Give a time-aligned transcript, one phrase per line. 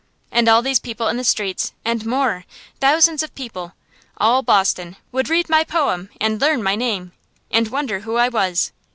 [0.31, 2.45] And all these people in the streets, and more,
[2.79, 3.73] thousands of people
[4.17, 4.95] all Boston!
[5.11, 7.11] would read my poem, and learn my name,
[7.51, 8.71] and wonder who I was.